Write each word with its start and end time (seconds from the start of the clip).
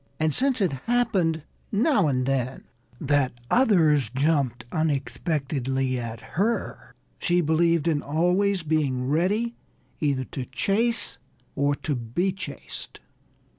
And 0.19 0.33
since 0.33 0.61
it 0.61 0.71
happened, 0.87 1.43
now 1.71 2.07
and 2.07 2.25
then, 2.25 2.63
that 2.99 3.33
others 3.51 4.09
jumped 4.09 4.65
unexpectedly 4.71 5.99
at 5.99 6.19
her, 6.21 6.95
she 7.19 7.39
believed 7.39 7.87
in 7.87 8.01
always 8.01 8.63
being 8.63 9.07
ready 9.07 9.53
either 9.99 10.23
to 10.23 10.45
chase 10.45 11.19
or 11.55 11.75
to 11.75 11.93
be 11.93 12.31
chased. 12.31 12.99